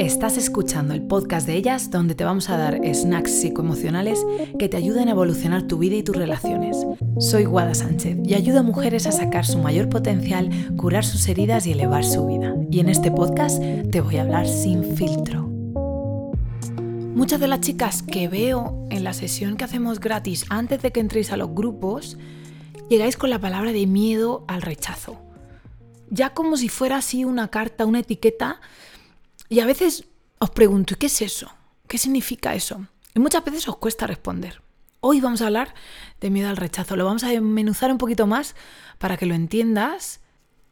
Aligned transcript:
Estás 0.00 0.38
escuchando 0.38 0.94
el 0.94 1.02
podcast 1.02 1.46
de 1.46 1.56
ellas 1.56 1.90
donde 1.90 2.14
te 2.14 2.24
vamos 2.24 2.48
a 2.48 2.56
dar 2.56 2.80
snacks 2.94 3.32
psicoemocionales 3.32 4.24
que 4.58 4.66
te 4.66 4.78
ayuden 4.78 5.08
a 5.08 5.10
evolucionar 5.10 5.64
tu 5.64 5.76
vida 5.76 5.96
y 5.96 6.02
tus 6.02 6.16
relaciones. 6.16 6.86
Soy 7.18 7.44
Guada 7.44 7.74
Sánchez 7.74 8.16
y 8.24 8.32
ayudo 8.32 8.60
a 8.60 8.62
mujeres 8.62 9.06
a 9.06 9.12
sacar 9.12 9.44
su 9.44 9.58
mayor 9.58 9.90
potencial, 9.90 10.48
curar 10.78 11.04
sus 11.04 11.28
heridas 11.28 11.66
y 11.66 11.72
elevar 11.72 12.02
su 12.02 12.26
vida. 12.26 12.56
Y 12.70 12.80
en 12.80 12.88
este 12.88 13.10
podcast 13.10 13.62
te 13.90 14.00
voy 14.00 14.16
a 14.16 14.22
hablar 14.22 14.48
sin 14.48 14.96
filtro. 14.96 15.42
Muchas 17.14 17.38
de 17.38 17.48
las 17.48 17.60
chicas 17.60 18.02
que 18.02 18.26
veo 18.26 18.86
en 18.88 19.04
la 19.04 19.12
sesión 19.12 19.58
que 19.58 19.64
hacemos 19.64 20.00
gratis 20.00 20.46
antes 20.48 20.80
de 20.80 20.92
que 20.92 21.00
entréis 21.00 21.30
a 21.30 21.36
los 21.36 21.54
grupos, 21.54 22.16
llegáis 22.88 23.18
con 23.18 23.28
la 23.28 23.38
palabra 23.38 23.70
de 23.70 23.86
miedo 23.86 24.46
al 24.48 24.62
rechazo. 24.62 25.20
Ya 26.08 26.30
como 26.30 26.56
si 26.56 26.70
fuera 26.70 26.96
así 26.96 27.26
una 27.26 27.48
carta, 27.48 27.84
una 27.84 27.98
etiqueta 27.98 28.62
y 29.50 29.58
a 29.58 29.66
veces 29.66 30.04
os 30.38 30.50
pregunto, 30.50 30.94
¿qué 30.96 31.06
es 31.06 31.20
eso? 31.20 31.52
¿Qué 31.88 31.98
significa 31.98 32.54
eso? 32.54 32.86
Y 33.14 33.18
muchas 33.18 33.44
veces 33.44 33.68
os 33.68 33.76
cuesta 33.76 34.06
responder. 34.06 34.62
Hoy 35.00 35.20
vamos 35.20 35.42
a 35.42 35.46
hablar 35.46 35.74
de 36.20 36.30
miedo 36.30 36.48
al 36.48 36.56
rechazo. 36.56 36.94
Lo 36.94 37.04
vamos 37.04 37.24
a 37.24 37.28
desmenuzar 37.28 37.90
un 37.90 37.98
poquito 37.98 38.28
más 38.28 38.54
para 38.98 39.16
que 39.16 39.26
lo 39.26 39.34
entiendas 39.34 40.20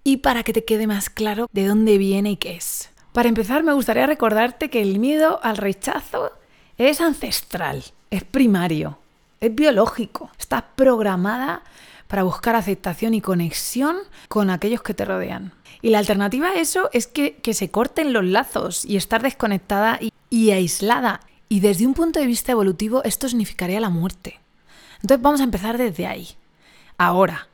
y 0.04 0.18
para 0.18 0.44
que 0.44 0.52
te 0.52 0.64
quede 0.64 0.86
más 0.86 1.10
claro 1.10 1.48
de 1.52 1.66
dónde 1.66 1.98
viene 1.98 2.30
y 2.30 2.36
qué 2.36 2.54
es. 2.54 2.90
Para 3.12 3.28
empezar, 3.28 3.64
me 3.64 3.72
gustaría 3.72 4.06
recordarte 4.06 4.70
que 4.70 4.80
el 4.80 5.00
miedo 5.00 5.40
al 5.42 5.56
rechazo 5.56 6.30
es 6.76 7.00
ancestral, 7.00 7.82
es 8.10 8.22
primario, 8.22 9.00
es 9.40 9.52
biológico, 9.52 10.30
está 10.38 10.76
programada 10.76 11.64
para 12.08 12.24
buscar 12.24 12.56
aceptación 12.56 13.14
y 13.14 13.20
conexión 13.20 13.96
con 14.28 14.50
aquellos 14.50 14.82
que 14.82 14.94
te 14.94 15.04
rodean. 15.04 15.52
Y 15.80 15.90
la 15.90 15.98
alternativa 15.98 16.48
a 16.48 16.60
eso 16.60 16.90
es 16.92 17.06
que, 17.06 17.38
se 17.52 17.70
corten 17.70 18.12
los 18.12 18.24
lazos 18.24 18.84
y 18.84 18.96
estar 18.96 19.22
desconectada 19.22 19.98
y, 20.00 20.12
y 20.30 20.50
aislada. 20.50 21.20
Y 21.48 21.60
desde 21.60 21.86
un 21.86 21.94
punto 21.94 22.18
de 22.18 22.26
vista 22.26 22.52
evolutivo 22.52 23.04
esto 23.04 23.28
significaría 23.28 23.78
la 23.78 23.90
muerte. 23.90 24.40
Entonces 25.00 25.22
vamos 25.22 25.40
a 25.40 25.44
empezar 25.44 25.78
desde 25.78 26.06
ahí. 26.06 26.28
Ahora, 26.96 27.46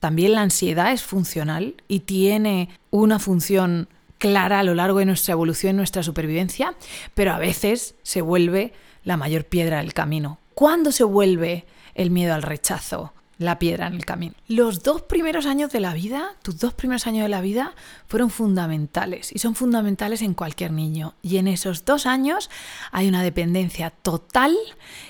también 0.00 0.32
la 0.32 0.42
ansiedad 0.42 0.92
es 0.92 1.02
funcional 1.02 1.76
y 1.88 2.00
tiene 2.00 2.68
una 2.90 3.18
función 3.18 3.88
clara 4.18 4.60
a 4.60 4.62
lo 4.62 4.74
largo 4.74 4.98
de 4.98 5.06
nuestra 5.06 5.32
evolución, 5.32 5.76
nuestra 5.76 6.02
supervivencia, 6.02 6.74
pero 7.14 7.32
a 7.32 7.38
veces 7.38 7.94
se 8.02 8.20
vuelve 8.20 8.74
la 9.02 9.16
mayor 9.16 9.44
piedra 9.44 9.78
del 9.78 9.94
camino. 9.94 10.38
¿Cuándo 10.54 10.92
se 10.92 11.04
vuelve 11.04 11.64
el 11.94 12.10
miedo 12.10 12.34
al 12.34 12.42
rechazo? 12.42 13.13
La 13.38 13.58
piedra 13.58 13.86
en 13.86 13.94
el 13.94 14.04
camino. 14.04 14.34
Los 14.48 14.82
dos 14.82 15.02
primeros 15.02 15.46
años 15.46 15.72
de 15.72 15.80
la 15.80 15.94
vida, 15.94 16.32
tus 16.42 16.58
dos 16.58 16.74
primeros 16.74 17.06
años 17.06 17.24
de 17.24 17.28
la 17.28 17.40
vida, 17.40 17.74
fueron 18.06 18.30
fundamentales 18.30 19.32
y 19.32 19.38
son 19.38 19.54
fundamentales 19.54 20.22
en 20.22 20.34
cualquier 20.34 20.72
niño. 20.72 21.14
Y 21.22 21.38
en 21.38 21.48
esos 21.48 21.84
dos 21.84 22.06
años 22.06 22.50
hay 22.92 23.08
una 23.08 23.22
dependencia 23.22 23.90
total 23.90 24.56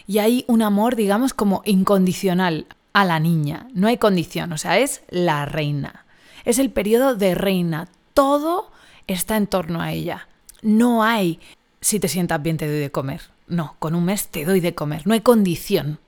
y 0.06 0.19
hay 0.19 0.44
un 0.48 0.62
amor, 0.62 0.97
digamos, 0.97 1.34
como 1.34 1.62
incondicional 1.64 2.66
a 2.92 3.05
la 3.05 3.20
niña. 3.20 3.69
No 3.75 3.89
hay 3.89 3.98
condición, 3.98 4.53
o 4.53 4.59
sea, 4.59 4.78
es 4.78 5.03
la 5.11 5.47
reina. 5.47 6.05
Es 6.44 6.59
el 6.59 6.70
periodo 6.70 7.14
de 7.14 7.34
reina. 7.34 7.88
Todo 8.12 8.70
está 9.06 9.36
en 9.36 9.47
torno 9.47 9.81
a 9.81 9.92
ella. 9.92 10.28
No 10.62 11.03
hay 11.03 11.41
si 11.84 12.00
te 12.00 12.09
sientas 12.09 12.42
bien 12.42 12.56
te 12.56 12.66
doy 12.66 12.81
de 12.81 12.91
comer. 12.91 13.20
No, 13.47 13.77
con 13.78 13.94
un 13.94 14.06
mes 14.06 14.28
te 14.28 14.47
doy 14.47 14.61
de 14.61 14.75
comer. 14.75 15.06
No 15.06 15.12
hay 15.12 15.20
condición. 15.20 15.98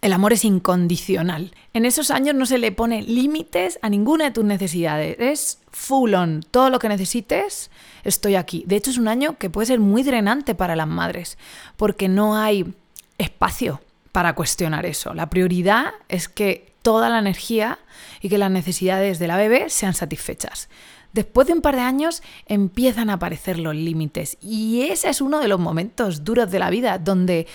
El 0.00 0.12
amor 0.12 0.32
es 0.32 0.44
incondicional. 0.44 1.52
En 1.72 1.84
esos 1.84 2.12
años 2.12 2.34
no 2.36 2.46
se 2.46 2.58
le 2.58 2.70
pone 2.70 3.02
límites 3.02 3.80
a 3.82 3.88
ninguna 3.88 4.26
de 4.26 4.30
tus 4.30 4.44
necesidades. 4.44 5.16
Es 5.18 5.58
full 5.72 6.14
on. 6.14 6.44
Todo 6.48 6.70
lo 6.70 6.78
que 6.78 6.88
necesites, 6.88 7.70
estoy 8.04 8.36
aquí. 8.36 8.62
De 8.66 8.76
hecho, 8.76 8.90
es 8.90 8.98
un 8.98 9.08
año 9.08 9.38
que 9.38 9.50
puede 9.50 9.66
ser 9.66 9.80
muy 9.80 10.04
drenante 10.04 10.54
para 10.54 10.76
las 10.76 10.86
madres, 10.86 11.36
porque 11.76 12.08
no 12.08 12.36
hay 12.36 12.72
espacio 13.18 13.80
para 14.12 14.34
cuestionar 14.34 14.86
eso. 14.86 15.14
La 15.14 15.30
prioridad 15.30 15.92
es 16.08 16.28
que 16.28 16.72
toda 16.82 17.08
la 17.08 17.18
energía 17.18 17.80
y 18.20 18.28
que 18.28 18.38
las 18.38 18.50
necesidades 18.50 19.18
de 19.18 19.26
la 19.26 19.36
bebé 19.36 19.68
sean 19.68 19.94
satisfechas. 19.94 20.68
Después 21.12 21.46
de 21.46 21.54
un 21.54 21.60
par 21.60 21.74
de 21.74 21.82
años 21.82 22.22
empiezan 22.46 23.10
a 23.10 23.14
aparecer 23.14 23.58
los 23.58 23.74
límites 23.74 24.36
y 24.40 24.82
ese 24.82 25.08
es 25.08 25.20
uno 25.20 25.40
de 25.40 25.48
los 25.48 25.58
momentos 25.58 26.22
duros 26.22 26.50
de 26.50 26.58
la 26.58 26.70
vida 26.70 26.98
donde 26.98 27.46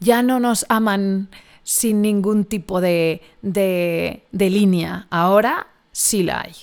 ya 0.00 0.22
no 0.22 0.40
nos 0.40 0.66
aman 0.68 1.28
sin 1.64 2.02
ningún 2.02 2.44
tipo 2.44 2.80
de, 2.80 3.22
de, 3.42 4.22
línea. 4.32 5.06
Ahora 5.10 5.66
sí 5.90 6.22
la 6.22 6.42
hay. 6.42 6.54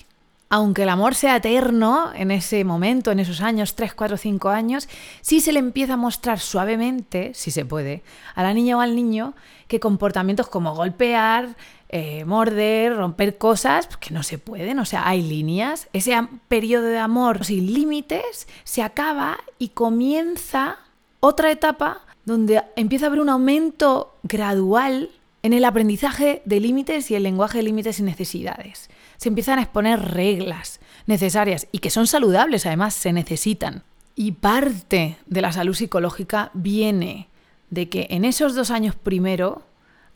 Aunque 0.50 0.84
el 0.84 0.90
amor 0.90 1.16
sea 1.16 1.38
eterno 1.38 2.12
en 2.14 2.30
ese 2.30 2.64
momento, 2.64 3.12
en 3.12 3.20
esos 3.20 3.42
años, 3.42 3.76
3, 3.76 3.94
4, 3.94 4.18
5 4.18 4.50
años, 4.50 4.90
sí 5.22 5.40
se 5.40 5.54
le 5.54 5.60
empieza 5.60 5.94
a 5.94 5.98
mostrar 5.98 6.40
suavemente, 6.40 7.32
si 7.34 7.52
se 7.52 7.66
puede, 7.66 8.04
a 8.36 8.44
la 8.44 8.54
niña 8.54 8.78
o 8.78 8.82
al 8.82 8.96
niño 8.96 9.34
que 9.68 9.80
comportamientos 9.80 10.50
como 10.50 10.76
golpear, 10.76 11.56
eh, 11.88 12.26
morder, 12.26 12.96
romper 12.96 13.38
cosas, 13.38 13.88
que 13.98 14.14
no 14.14 14.24
se 14.24 14.38
pueden, 14.38 14.80
o 14.80 14.86
sea, 14.86 15.08
hay 15.08 15.22
líneas. 15.22 15.88
Ese 15.94 16.18
periodo 16.50 16.88
de 16.88 17.00
amor 17.00 17.46
sin 17.46 17.74
límites 17.74 18.48
se 18.66 18.84
acaba 18.84 19.38
y 19.58 19.70
comienza 19.70 20.80
otra 21.22 21.52
etapa 21.52 22.02
donde 22.26 22.64
empieza 22.76 23.06
a 23.06 23.08
haber 23.08 23.22
un 23.22 23.30
aumento 23.30 24.16
gradual 24.24 25.10
en 25.44 25.54
el 25.54 25.66
aprendizaje 25.66 26.42
de 26.46 26.60
límites 26.60 27.10
y 27.10 27.16
el 27.16 27.24
lenguaje 27.24 27.58
de 27.58 27.64
límites 27.64 28.00
y 28.00 28.04
necesidades. 28.04 28.90
Se 29.18 29.30
empiezan 29.30 29.60
a 29.60 29.64
exponer 29.64 30.00
reglas 30.00 30.80
necesarias 31.08 31.68
y 31.72 31.80
que 31.80 31.90
son 31.90 32.08
saludables, 32.08 32.66
además 32.66 32.94
se 32.94 33.14
necesitan. 33.14 33.84
Y 34.16 34.34
parte 34.34 35.18
de 35.26 35.42
la 35.42 35.52
salud 35.52 35.74
psicológica 35.74 36.52
viene 36.54 37.30
de 37.70 37.90
que 37.90 38.08
en 38.12 38.26
esos 38.26 38.54
dos 38.54 38.70
años 38.70 38.96
primero 38.96 39.64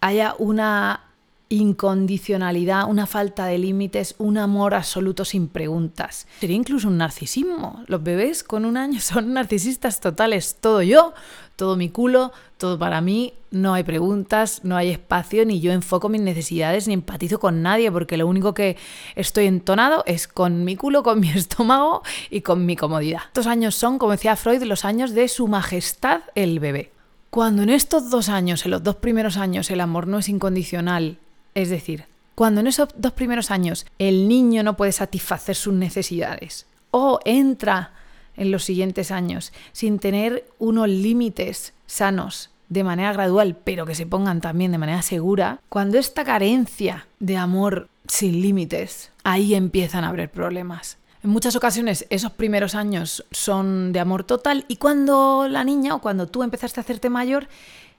haya 0.01 0.35
una 0.37 1.04
incondicionalidad, 1.49 2.89
una 2.89 3.05
falta 3.05 3.45
de 3.45 3.57
límites, 3.57 4.15
un 4.17 4.37
amor 4.37 4.73
absoluto 4.73 5.25
sin 5.25 5.47
preguntas. 5.47 6.27
Sería 6.39 6.55
incluso 6.55 6.87
un 6.87 6.97
narcisismo. 6.97 7.83
Los 7.87 8.03
bebés 8.03 8.43
con 8.43 8.65
un 8.65 8.77
año 8.77 8.99
son 9.01 9.33
narcisistas 9.33 9.99
totales. 9.99 10.57
Todo 10.59 10.81
yo, 10.81 11.13
todo 11.55 11.75
mi 11.75 11.89
culo, 11.89 12.31
todo 12.57 12.79
para 12.79 13.01
mí. 13.01 13.33
No 13.51 13.73
hay 13.73 13.83
preguntas, 13.83 14.61
no 14.63 14.75
hay 14.75 14.89
espacio, 14.89 15.45
ni 15.45 15.61
yo 15.61 15.71
enfoco 15.71 16.09
mis 16.09 16.21
necesidades, 16.21 16.87
ni 16.87 16.93
empatizo 16.93 17.39
con 17.39 17.61
nadie, 17.61 17.91
porque 17.91 18.17
lo 18.17 18.27
único 18.27 18.53
que 18.53 18.75
estoy 19.15 19.45
entonado 19.45 20.03
es 20.07 20.27
con 20.27 20.65
mi 20.65 20.75
culo, 20.75 21.03
con 21.03 21.19
mi 21.19 21.29
estómago 21.35 22.01
y 22.29 22.41
con 22.41 22.65
mi 22.65 22.75
comodidad. 22.75 23.21
Estos 23.27 23.47
años 23.47 23.75
son, 23.75 23.97
como 23.97 24.11
decía 24.11 24.35
Freud, 24.35 24.63
los 24.63 24.83
años 24.83 25.11
de 25.11 25.27
su 25.27 25.47
majestad 25.47 26.21
el 26.33 26.59
bebé. 26.59 26.91
Cuando 27.29 27.63
en 27.63 27.69
estos 27.69 28.09
dos 28.09 28.29
años, 28.29 28.63
en 28.63 28.71
los 28.71 28.81
dos 28.81 28.95
primeros 28.95 29.35
años, 29.35 29.69
el 29.69 29.81
amor 29.81 30.07
no 30.07 30.19
es 30.19 30.29
incondicional, 30.29 31.19
es 31.55 31.69
decir, 31.69 32.05
cuando 32.35 32.61
en 32.61 32.67
esos 32.67 32.89
dos 32.97 33.13
primeros 33.13 33.49
años 33.49 33.85
el 33.97 34.27
niño 34.27 34.61
no 34.61 34.77
puede 34.77 34.91
satisfacer 34.91 35.55
sus 35.55 35.73
necesidades 35.73 36.67
o 36.91 37.19
entra 37.25 37.93
en 38.35 38.51
los 38.51 38.65
siguientes 38.65 39.09
años 39.09 39.53
sin 39.71 39.97
tener 39.97 40.45
unos 40.59 40.89
límites 40.89 41.73
sanos 41.87 42.51
de 42.67 42.83
manera 42.83 43.13
gradual, 43.13 43.57
pero 43.63 43.85
que 43.85 43.95
se 43.95 44.05
pongan 44.05 44.41
también 44.41 44.71
de 44.71 44.77
manera 44.77 45.01
segura, 45.01 45.61
cuando 45.69 45.97
esta 45.97 46.25
carencia 46.25 47.07
de 47.19 47.37
amor 47.37 47.89
sin 48.07 48.41
límites, 48.41 49.11
ahí 49.23 49.55
empiezan 49.55 50.03
a 50.03 50.09
haber 50.09 50.29
problemas. 50.29 50.97
En 51.23 51.29
muchas 51.29 51.55
ocasiones 51.55 52.05
esos 52.09 52.31
primeros 52.31 52.75
años 52.75 53.25
son 53.31 53.93
de 53.93 53.99
amor 53.99 54.23
total 54.25 54.65
y 54.67 54.75
cuando 54.75 55.47
la 55.49 55.63
niña 55.63 55.95
o 55.95 56.01
cuando 56.01 56.27
tú 56.27 56.43
empezaste 56.43 56.79
a 56.79 56.83
hacerte 56.83 57.09
mayor, 57.09 57.47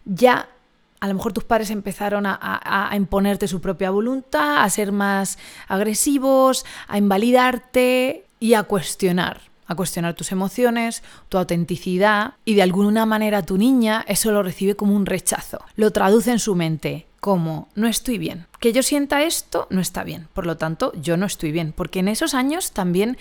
ya 0.05 0.49
a 1.01 1.09
lo 1.09 1.15
mejor 1.15 1.33
tus 1.33 1.45
padres 1.45 1.71
empezaron 1.71 2.25
a, 2.27 2.91
imponerte 2.95 3.49
su 3.49 3.61
propia 3.61 3.91
voluntad, 3.91 4.63
a 4.63 4.71
ser 4.71 4.93
más 4.93 5.39
agresivos, 5.69 6.65
a 6.89 6.99
invalidarte 6.99 8.25
y 8.41 8.55
a 8.55 8.63
cuestionar, 8.63 9.41
a 9.67 9.75
cuestionar 9.75 10.15
tus 10.15 10.33
emociones, 10.33 11.03
tu 11.29 11.39
autenticidad 11.39 12.35
y 12.45 12.55
de 12.55 12.63
alguna 12.63 13.07
manera 13.07 13.43
tu 13.43 13.59
niña 13.59 14.05
eso 14.09 14.33
lo 14.33 14.43
recibe 14.43 14.77
como 14.77 14.95
un 14.95 15.07
rechazo. 15.07 15.61
Lo 15.77 15.91
traduce 15.91 16.31
en 16.31 16.39
su 16.39 16.55
mente 16.55 17.07
como 17.27 17.67
no 17.75 17.89
estoy 17.89 18.19
bien. 18.19 18.47
Que 18.61 18.73
yo 18.73 18.85
sienta 18.85 19.25
esto 19.25 19.67
no 19.69 19.81
está 19.81 20.05
bien, 20.05 20.29
por 20.33 20.47
lo 20.47 20.59
tanto 20.59 20.93
yo 20.93 21.17
no 21.17 21.27
estoy 21.27 21.51
bien, 21.51 21.73
porque 21.73 21.99
en 21.99 22.07
esos 22.07 22.35
años 22.35 22.71
también 22.71 23.19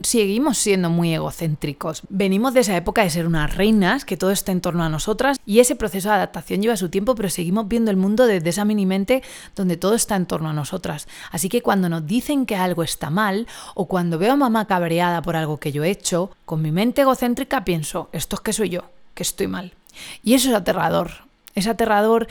seguimos 0.00 0.58
siendo 0.58 0.90
muy 0.90 1.12
egocéntricos. 1.12 2.02
Venimos 2.08 2.54
de 2.54 2.60
esa 2.60 2.76
época 2.76 3.02
de 3.02 3.10
ser 3.10 3.26
unas 3.26 3.56
reinas, 3.56 4.04
que 4.04 4.16
todo 4.16 4.30
está 4.30 4.52
en 4.52 4.60
torno 4.60 4.84
a 4.84 4.88
nosotras, 4.88 5.40
y 5.44 5.58
ese 5.58 5.74
proceso 5.74 6.08
de 6.08 6.14
adaptación 6.14 6.62
lleva 6.62 6.76
su 6.76 6.88
tiempo, 6.88 7.16
pero 7.16 7.30
seguimos 7.30 7.66
viendo 7.66 7.90
el 7.90 7.96
mundo 7.96 8.28
desde 8.28 8.48
esa 8.48 8.64
mini 8.64 8.86
mente 8.86 9.24
donde 9.56 9.76
todo 9.76 9.96
está 9.96 10.14
en 10.14 10.26
torno 10.26 10.50
a 10.50 10.52
nosotras. 10.52 11.08
Así 11.32 11.48
que 11.48 11.60
cuando 11.60 11.88
nos 11.88 12.06
dicen 12.06 12.46
que 12.46 12.54
algo 12.54 12.84
está 12.84 13.10
mal, 13.10 13.48
o 13.74 13.88
cuando 13.88 14.20
veo 14.20 14.34
a 14.34 14.36
mamá 14.36 14.68
cabreada 14.68 15.20
por 15.20 15.34
algo 15.34 15.56
que 15.56 15.72
yo 15.72 15.82
he 15.82 15.90
hecho, 15.90 16.30
con 16.44 16.62
mi 16.62 16.70
mente 16.70 17.00
egocéntrica 17.00 17.64
pienso, 17.64 18.08
esto 18.12 18.36
es 18.36 18.40
que 18.40 18.52
soy 18.52 18.68
yo, 18.68 18.82
que 19.14 19.24
estoy 19.24 19.48
mal. 19.48 19.72
Y 20.22 20.34
eso 20.34 20.48
es 20.48 20.54
aterrador. 20.54 21.26
Es 21.54 21.66
aterrador 21.66 22.28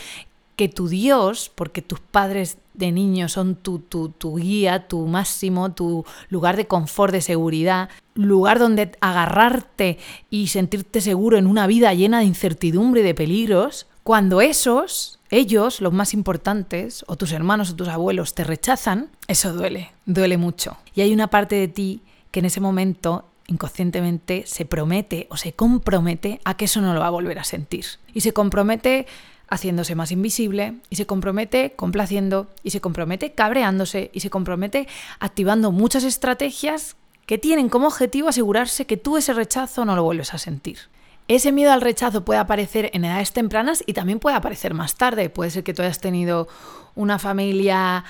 que 0.58 0.68
tu 0.68 0.90
Dios, 0.90 1.52
porque 1.54 1.84
tus 1.84 2.00
padres 2.00 2.58
de 2.74 2.92
niño 2.92 3.30
son 3.30 3.56
tu, 3.56 3.80
tu, 3.80 4.10
tu, 4.10 4.36
guía, 4.38 4.88
tu 4.88 5.06
máximo, 5.06 5.72
tu 5.72 6.04
lugar 6.30 6.58
de 6.58 6.68
confort, 6.68 7.14
de 7.14 7.22
seguridad, 7.22 7.90
lugar 8.16 8.58
donde 8.58 8.92
agarrarte 9.00 10.00
y 10.32 10.48
sentirte 10.48 11.00
seguro 11.00 11.38
en 11.38 11.46
una 11.46 11.68
vida 11.68 11.94
llena 11.94 12.20
de 12.20 12.26
incertidumbre 12.26 13.02
y 13.02 13.04
de 13.04 13.14
peligros, 13.14 13.86
cuando 14.04 14.42
esos, 14.42 15.20
ellos, 15.30 15.80
los 15.80 15.94
más 15.94 16.16
importantes, 16.16 17.06
o 17.08 17.18
tus 17.18 17.34
hermanos 17.34 17.70
o 17.70 17.76
tus 17.76 17.88
abuelos, 17.88 18.34
te 18.34 18.44
rechazan, 18.44 19.12
eso 19.28 19.54
duele, 19.54 19.92
duele 20.08 20.38
mucho. 20.38 20.78
Y 20.96 21.02
hay 21.02 21.14
una 21.14 21.28
parte 21.28 21.56
de 21.56 21.68
ti 21.68 22.02
que 22.32 22.40
en 22.40 22.46
ese 22.46 22.62
momento 22.62 23.26
inconscientemente 23.46 24.44
se 24.48 24.66
promete 24.66 25.28
o 25.30 25.38
se 25.38 25.54
compromete 25.54 26.42
a 26.46 26.58
que 26.58 26.66
eso 26.66 26.82
no 26.82 26.96
lo 26.96 27.00
va 27.00 27.08
a 27.08 27.12
volver 27.12 27.38
a 27.38 27.44
sentir. 27.44 27.86
Y 28.14 28.22
se 28.22 28.34
compromete 28.34 29.06
haciéndose 29.50 29.96
más 29.96 30.12
invisible 30.12 30.76
y 30.90 30.96
se 30.96 31.06
compromete 31.06 31.74
complaciendo 31.76 32.48
y 32.64 32.72
se 32.72 32.82
compromete 32.82 33.34
cabreándose 33.34 34.12
y 34.14 34.20
se 34.20 34.30
compromete 34.30 34.88
activando 35.20 35.72
muchas 35.72 36.04
estrategias 36.04 36.96
que 37.26 37.38
tienen 37.38 37.70
como 37.70 37.88
objetivo 37.88 38.30
asegurarse 38.30 38.86
que 38.86 38.98
tú 38.98 39.18
ese 39.18 39.34
rechazo 39.34 39.86
no 39.86 39.96
lo 39.96 40.04
vuelves 40.04 40.34
a 40.34 40.38
sentir. 40.38 40.80
Ese 41.28 41.52
miedo 41.52 41.74
al 41.74 41.82
rechazo 41.82 42.24
puede 42.24 42.40
aparecer 42.40 42.90
en 42.94 43.04
edades 43.04 43.34
tempranas 43.34 43.84
y 43.86 43.92
también 43.92 44.20
puede 44.20 44.38
aparecer 44.38 44.74
más 44.74 44.96
tarde. 44.96 45.30
Puede 45.30 45.52
ser 45.52 45.66
que 45.66 45.74
tú 45.74 45.82
hayas 45.82 46.00
tenido 46.00 46.48
una 46.96 47.20
familia 47.20 48.06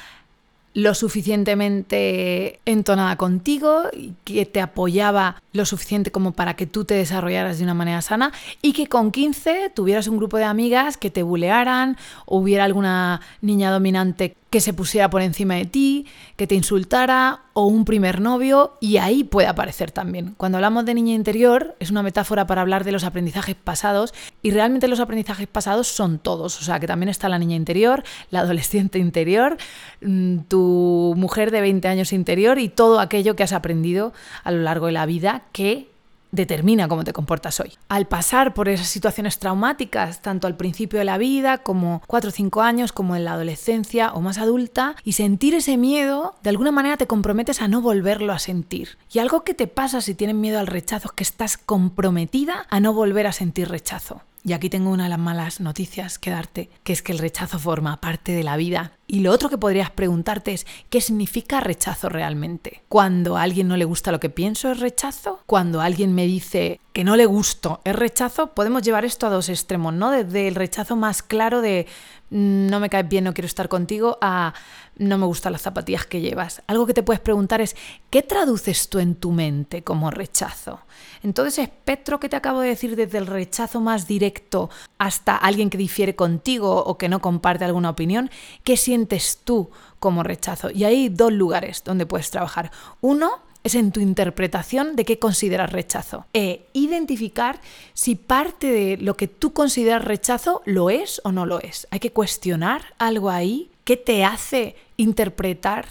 lo 0.77 0.93
suficientemente 0.93 2.59
entonada 2.65 3.15
contigo, 3.15 3.85
que 4.23 4.45
te 4.45 4.61
apoyaba 4.61 5.41
lo 5.51 5.65
suficiente 5.65 6.11
como 6.11 6.33
para 6.33 6.55
que 6.55 6.67
tú 6.67 6.85
te 6.85 6.93
desarrollaras 6.93 7.57
de 7.57 7.63
una 7.63 7.73
manera 7.73 7.99
sana 8.03 8.31
y 8.61 8.73
que 8.73 8.85
con 8.85 9.11
15 9.11 9.71
tuvieras 9.73 10.07
un 10.07 10.17
grupo 10.17 10.37
de 10.37 10.43
amigas 10.43 10.95
que 10.95 11.09
te 11.09 11.23
bulearan, 11.23 11.97
hubiera 12.27 12.63
alguna 12.63 13.21
niña 13.41 13.71
dominante 13.71 14.35
que 14.57 14.61
se 14.61 14.73
pusiera 14.73 15.07
por 15.11 15.21
encima 15.21 15.53
de 15.53 15.65
ti, 15.65 16.07
que 16.35 16.47
te 16.47 16.55
insultara 16.55 17.41
o 17.53 17.67
un 17.67 17.85
primer 17.85 18.19
novio 18.21 18.73
y 18.81 18.97
ahí 18.97 19.23
puede 19.23 19.47
aparecer 19.47 19.91
también. 19.91 20.33
Cuando 20.35 20.57
hablamos 20.57 20.83
de 20.83 20.95
niña 20.95 21.13
interior 21.13 21.75
es 21.79 21.91
una 21.91 22.01
metáfora 22.01 22.47
para 22.47 22.61
hablar 22.61 22.83
de 22.83 22.91
los 22.91 23.03
aprendizajes 23.03 23.53
pasados 23.53 24.15
y 24.41 24.49
realmente 24.49 24.87
los 24.87 24.99
aprendizajes 24.99 25.45
pasados 25.45 25.89
son 25.89 26.17
todos, 26.17 26.59
o 26.59 26.63
sea 26.63 26.79
que 26.79 26.87
también 26.87 27.09
está 27.09 27.29
la 27.29 27.37
niña 27.37 27.55
interior, 27.55 28.03
la 28.31 28.39
adolescente 28.39 28.97
interior, 28.97 29.57
mm, 30.01 30.37
tu 30.47 31.13
mujer 31.15 31.51
de 31.51 31.61
20 31.61 31.87
años 31.87 32.11
interior 32.11 32.57
y 32.57 32.67
todo 32.67 32.99
aquello 32.99 33.35
que 33.35 33.43
has 33.43 33.53
aprendido 33.53 34.11
a 34.43 34.51
lo 34.51 34.63
largo 34.63 34.87
de 34.87 34.93
la 34.93 35.05
vida 35.05 35.43
que 35.51 35.87
determina 36.31 36.87
cómo 36.87 37.03
te 37.03 37.13
comportas 37.13 37.59
hoy. 37.59 37.73
Al 37.89 38.07
pasar 38.07 38.53
por 38.53 38.69
esas 38.69 38.87
situaciones 38.87 39.39
traumáticas, 39.39 40.21
tanto 40.21 40.47
al 40.47 40.57
principio 40.57 40.99
de 40.99 41.05
la 41.05 41.17
vida, 41.17 41.59
como 41.59 42.01
4 42.07 42.29
o 42.29 42.33
5 42.33 42.61
años, 42.61 42.91
como 42.91 43.15
en 43.15 43.25
la 43.25 43.33
adolescencia 43.33 44.11
o 44.13 44.21
más 44.21 44.37
adulta, 44.37 44.95
y 45.03 45.13
sentir 45.13 45.53
ese 45.53 45.77
miedo, 45.77 46.35
de 46.43 46.49
alguna 46.49 46.71
manera 46.71 46.97
te 46.97 47.07
comprometes 47.07 47.61
a 47.61 47.67
no 47.67 47.81
volverlo 47.81 48.33
a 48.33 48.39
sentir. 48.39 48.97
Y 49.11 49.19
algo 49.19 49.43
que 49.43 49.53
te 49.53 49.67
pasa 49.67 50.01
si 50.01 50.15
tienes 50.15 50.35
miedo 50.35 50.59
al 50.59 50.67
rechazo 50.67 51.09
es 51.09 51.13
que 51.13 51.23
estás 51.23 51.57
comprometida 51.57 52.65
a 52.69 52.79
no 52.79 52.93
volver 52.93 53.27
a 53.27 53.31
sentir 53.31 53.69
rechazo. 53.69 54.21
Y 54.43 54.53
aquí 54.53 54.69
tengo 54.69 54.91
una 54.91 55.03
de 55.03 55.09
las 55.09 55.19
malas 55.19 55.59
noticias 55.59 56.19
que 56.19 56.29
darte, 56.29 56.69
que 56.83 56.93
es 56.93 57.01
que 57.01 57.11
el 57.11 57.19
rechazo 57.19 57.59
forma 57.59 57.99
parte 57.99 58.31
de 58.31 58.43
la 58.43 58.55
vida. 58.55 58.93
Y 59.09 59.21
lo 59.21 59.31
otro 59.31 59.49
que 59.49 59.57
podrías 59.57 59.89
preguntarte 59.89 60.51
es, 60.51 60.67
¿qué 60.89 60.99
significa 60.99 61.61
rechazo 61.61 62.09
realmente? 62.09 62.83
Cuando 62.89 63.37
a 63.37 63.43
alguien 63.43 63.69
no 63.69 63.77
le 63.77 63.85
gusta 63.85 64.11
lo 64.11 64.19
que 64.19 64.29
pienso 64.29 64.69
es 64.69 64.81
rechazo. 64.81 65.39
Cuando 65.45 65.79
alguien 65.79 66.13
me 66.13 66.25
dice 66.25 66.81
que 66.91 67.05
no 67.05 67.15
le 67.15 67.25
gusto 67.25 67.79
es 67.85 67.95
rechazo, 67.95 68.47
podemos 68.47 68.81
llevar 68.81 69.05
esto 69.05 69.25
a 69.25 69.29
dos 69.29 69.47
extremos, 69.47 69.93
¿no? 69.93 70.11
Desde 70.11 70.49
el 70.49 70.55
rechazo 70.55 70.97
más 70.97 71.23
claro 71.23 71.61
de 71.61 71.87
mm, 72.31 72.67
no 72.67 72.81
me 72.81 72.89
caes 72.89 73.07
bien, 73.07 73.23
no 73.23 73.33
quiero 73.33 73.45
estar 73.45 73.69
contigo, 73.69 74.17
a 74.19 74.53
no 74.97 75.17
me 75.17 75.25
gustan 75.25 75.53
las 75.53 75.61
zapatillas 75.61 76.05
que 76.05 76.21
llevas. 76.21 76.61
Algo 76.67 76.85
que 76.85 76.93
te 76.93 77.03
puedes 77.03 77.21
preguntar 77.21 77.61
es, 77.61 77.75
¿qué 78.09 78.23
traduces 78.23 78.89
tú 78.89 78.99
en 78.99 79.15
tu 79.15 79.31
mente 79.31 79.83
como 79.83 80.11
rechazo? 80.11 80.81
Entonces, 81.23 81.59
espectro 81.59 82.19
que 82.19 82.29
te 82.29 82.35
acabo 82.35 82.61
de 82.61 82.69
decir 82.69 82.95
desde 82.95 83.17
el 83.17 83.27
rechazo 83.27 83.79
más 83.81 84.07
directo 84.07 84.69
hasta 84.97 85.35
alguien 85.35 85.69
que 85.69 85.77
difiere 85.77 86.15
contigo 86.15 86.83
o 86.83 86.97
que 86.97 87.09
no 87.09 87.21
comparte 87.21 87.65
alguna 87.65 87.89
opinión, 87.89 88.29
¿qué 88.63 88.77
sientes 88.97 89.41
tú 89.43 89.69
como 89.99 90.23
rechazo? 90.23 90.71
Y 90.71 90.83
hay 90.83 91.09
dos 91.09 91.31
lugares 91.31 91.83
donde 91.83 92.07
puedes 92.07 92.31
trabajar. 92.31 92.71
Uno 92.99 93.39
es 93.63 93.75
en 93.75 93.91
tu 93.91 93.99
interpretación 93.99 94.95
de 94.95 95.05
qué 95.05 95.19
consideras 95.19 95.71
rechazo. 95.71 96.25
E 96.33 96.65
identificar 96.73 97.59
si 97.93 98.15
parte 98.15 98.71
de 98.71 98.97
lo 98.97 99.15
que 99.15 99.27
tú 99.27 99.53
consideras 99.53 100.03
rechazo 100.03 100.63
lo 100.65 100.89
es 100.89 101.21
o 101.23 101.31
no 101.31 101.45
lo 101.45 101.59
es. 101.59 101.87
Hay 101.91 101.99
que 101.99 102.11
cuestionar 102.11 102.95
algo 102.97 103.29
ahí. 103.29 103.69
¿Qué 103.83 103.97
te 103.97 104.25
hace 104.25 104.75
interpretar 104.97 105.85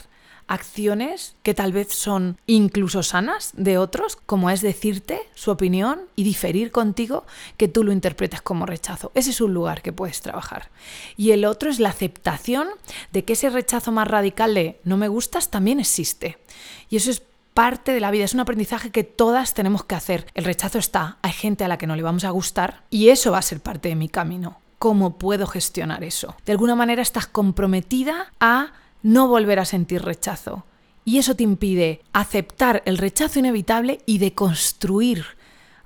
acciones 0.48 1.36
que 1.42 1.54
tal 1.54 1.72
vez 1.72 1.92
son 1.92 2.38
incluso 2.46 3.02
sanas 3.02 3.52
de 3.56 3.78
otros, 3.78 4.16
como 4.16 4.50
es 4.50 4.60
decirte 4.60 5.20
su 5.34 5.50
opinión 5.50 6.02
y 6.14 6.24
diferir 6.24 6.70
contigo, 6.70 7.24
que 7.56 7.68
tú 7.68 7.84
lo 7.84 7.92
interpretes 7.92 8.42
como 8.42 8.66
rechazo. 8.66 9.10
Ese 9.14 9.30
es 9.30 9.40
un 9.40 9.54
lugar 9.54 9.82
que 9.82 9.92
puedes 9.92 10.20
trabajar. 10.20 10.70
Y 11.16 11.32
el 11.32 11.44
otro 11.44 11.70
es 11.70 11.80
la 11.80 11.90
aceptación 11.90 12.68
de 13.12 13.24
que 13.24 13.34
ese 13.34 13.50
rechazo 13.50 13.92
más 13.92 14.08
radical 14.08 14.54
de 14.54 14.80
no 14.84 14.96
me 14.96 15.08
gustas 15.08 15.50
también 15.50 15.80
existe. 15.80 16.38
Y 16.88 16.96
eso 16.96 17.10
es 17.10 17.22
parte 17.54 17.92
de 17.92 18.00
la 18.00 18.10
vida, 18.10 18.24
es 18.24 18.34
un 18.34 18.40
aprendizaje 18.40 18.90
que 18.90 19.02
todas 19.02 19.54
tenemos 19.54 19.82
que 19.82 19.94
hacer. 19.94 20.26
El 20.34 20.44
rechazo 20.44 20.78
está, 20.78 21.16
hay 21.22 21.32
gente 21.32 21.64
a 21.64 21.68
la 21.68 21.78
que 21.78 21.86
no 21.86 21.96
le 21.96 22.02
vamos 22.02 22.24
a 22.24 22.30
gustar 22.30 22.82
y 22.90 23.08
eso 23.08 23.32
va 23.32 23.38
a 23.38 23.42
ser 23.42 23.60
parte 23.60 23.88
de 23.88 23.94
mi 23.94 24.10
camino. 24.10 24.60
¿Cómo 24.78 25.16
puedo 25.16 25.46
gestionar 25.46 26.04
eso? 26.04 26.36
De 26.44 26.52
alguna 26.52 26.74
manera 26.74 27.00
estás 27.00 27.26
comprometida 27.26 28.30
a 28.40 28.72
no 29.06 29.28
volver 29.28 29.60
a 29.60 29.64
sentir 29.64 30.02
rechazo. 30.02 30.64
Y 31.04 31.18
eso 31.18 31.36
te 31.36 31.44
impide 31.44 32.00
aceptar 32.12 32.82
el 32.86 32.98
rechazo 32.98 33.38
inevitable 33.38 34.00
y 34.04 34.18
deconstruir 34.18 35.24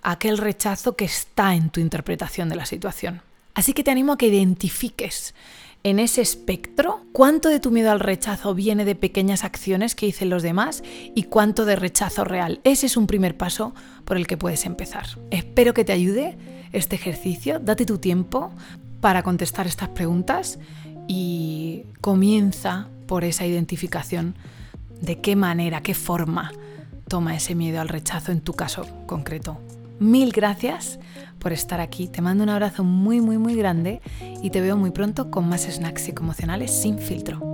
aquel 0.01 0.39
rechazo 0.39 0.97
que 0.97 1.05
está 1.05 1.55
en 1.55 1.69
tu 1.69 1.81
interpretación 1.81 2.49
de 2.49 2.57
la 2.57 2.65
situación. 2.65 3.21
Así 3.53 3.75
que 3.75 3.85
te 3.85 3.91
animo 3.91 4.13
a 4.15 4.17
que 4.17 4.29
identifiques 4.29 5.35
en 5.83 5.99
ese 5.99 6.23
espectro 6.23 7.03
cuánto 7.13 7.51
de 7.51 7.61
tu 7.61 7.71
miedo 7.71 7.91
al 7.91 8.01
rechazo 8.01 8.55
viene 8.55 8.87
de 8.87 8.95
pequeñas 8.95 9.45
acciones 9.45 9.95
que 9.95 10.07
dicen 10.07 10.31
los 10.31 10.43
demás 10.43 10.83
y 11.15 11.25
cuánto 11.25 11.67
de 11.67 11.77
rechazo 11.77 12.25
real. 12.25 12.63
Ese 12.65 12.87
es 12.87 12.97
un 12.97 13.07
primer 13.07 13.37
paso 13.37 13.75
por 14.07 14.17
el 14.17 14.27
que 14.27 14.39
puedes 14.39 14.65
empezar. 14.65 15.05
Espero 15.31 15.75
que 15.75 15.85
te 15.85 15.93
ayude 15.93 16.39
este 16.73 16.97
ejercicio. 16.97 17.59
Date 17.59 17.85
tu 17.85 17.99
tiempo 17.99 18.51
para 19.03 19.23
contestar 19.23 19.67
estas 19.67 19.91
preguntas 19.91 20.59
y 21.07 21.83
comienza 22.01 22.89
por 23.11 23.25
esa 23.25 23.45
identificación 23.45 24.37
de 25.01 25.21
qué 25.21 25.35
manera, 25.35 25.83
qué 25.83 25.95
forma 25.95 26.53
toma 27.09 27.35
ese 27.35 27.57
miedo 27.57 27.81
al 27.81 27.89
rechazo 27.89 28.31
en 28.31 28.41
tu 28.41 28.53
caso 28.53 28.87
concreto. 29.07 29.59
Mil 29.99 30.31
gracias 30.31 31.01
por 31.41 31.53
estar 31.53 31.81
aquí. 31.81 32.07
Te 32.07 32.23
mando 32.23 32.45
un 32.45 32.51
abrazo 32.51 32.85
muy, 32.85 33.21
muy, 33.21 33.37
muy 33.37 33.57
grande 33.57 34.01
y 34.45 34.51
te 34.51 34.61
veo 34.61 34.77
muy 34.77 34.93
pronto 34.93 35.29
con 35.29 35.49
más 35.49 35.63
snacks 35.63 36.03
psicoemocionales 36.03 36.71
sin 36.71 37.01
filtro. 37.01 37.50